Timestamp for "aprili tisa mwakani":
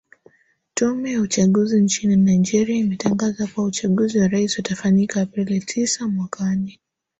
5.21-6.79